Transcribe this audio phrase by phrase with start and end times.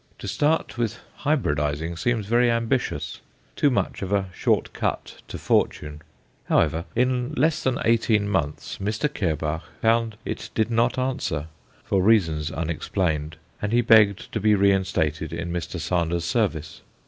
[0.17, 3.21] To start with hybridizing seems very ambitious
[3.55, 6.01] too much of a short cut to fortune.
[6.45, 9.07] However, in less than eighteen months Mr.
[9.13, 11.49] Kerbach found it did not answer,
[11.83, 15.79] for reasons unexplained, and he begged to be reinstated in Mr.
[15.79, 16.81] Sander's service.